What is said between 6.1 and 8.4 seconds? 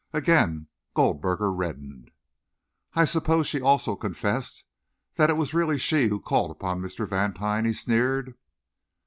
called upon Mr. Vantine?" he sneered.